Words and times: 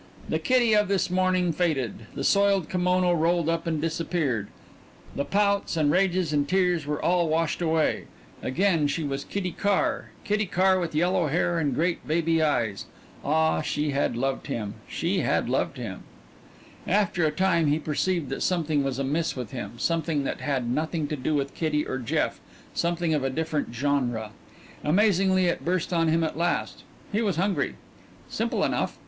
The 0.29 0.39
Kitty 0.39 0.73
of 0.75 0.87
this 0.87 1.11
morning 1.11 1.53
faded; 1.53 2.07
the 2.15 2.23
soiled 2.23 2.69
kimono 2.69 3.11
rolled 3.13 3.47
up 3.47 3.67
and 3.67 3.79
disappeared; 3.79 4.47
the 5.15 5.23
pouts, 5.23 5.77
and 5.77 5.91
rages, 5.91 6.33
and 6.33 6.49
tears 6.49 6.87
all 6.87 7.25
were 7.25 7.29
washed 7.31 7.61
away. 7.61 8.05
Again 8.41 8.87
she 8.87 9.03
was 9.03 9.23
Kitty 9.23 9.51
Carr 9.51 10.09
Kitty 10.23 10.47
Carr 10.47 10.79
with 10.79 10.95
yellow 10.95 11.27
hair 11.27 11.59
and 11.59 11.75
great 11.75 12.07
baby 12.07 12.41
eyes. 12.41 12.85
Ah, 13.23 13.61
she 13.61 13.91
had 13.91 14.17
loved 14.17 14.47
him, 14.47 14.73
she 14.89 15.19
had 15.19 15.47
loved 15.47 15.77
him. 15.77 16.01
After 16.87 17.27
a 17.27 17.33
while 17.37 17.65
he 17.65 17.77
perceived 17.77 18.29
that 18.29 18.41
something 18.41 18.83
was 18.83 18.97
amiss 18.97 19.35
with 19.35 19.51
him, 19.51 19.73
something 19.77 20.23
that 20.23 20.41
had 20.41 20.67
nothing 20.67 21.07
to 21.09 21.15
do 21.15 21.35
with 21.35 21.53
Kitty 21.53 21.85
or 21.85 21.99
Jeff, 21.99 22.41
something 22.73 23.13
of 23.13 23.23
a 23.23 23.29
different 23.29 23.71
genre. 23.71 24.31
Amazingly 24.83 25.45
it 25.45 25.63
burst 25.63 25.93
on 25.93 26.07
him 26.07 26.23
at 26.23 26.35
last; 26.39 26.85
he 27.11 27.21
was 27.21 27.35
hungry. 27.35 27.75
Simple 28.27 28.63
enough! 28.63 28.97